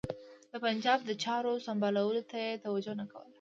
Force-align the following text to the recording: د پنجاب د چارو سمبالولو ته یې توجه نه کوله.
د 0.51 0.53
پنجاب 0.65 0.99
د 1.05 1.11
چارو 1.23 1.53
سمبالولو 1.67 2.21
ته 2.29 2.35
یې 2.45 2.61
توجه 2.65 2.93
نه 3.01 3.05
کوله. 3.11 3.29